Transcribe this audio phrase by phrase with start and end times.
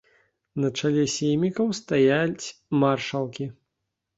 [0.61, 2.45] На чале сеймікаў стаяць
[2.85, 3.51] маршалкі.